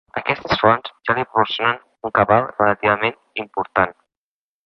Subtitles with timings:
[0.19, 3.95] Aquestes fonts ja li proporcionen un cabal relativament important.